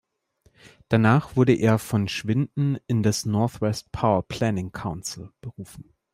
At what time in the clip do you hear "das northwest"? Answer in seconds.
3.03-3.91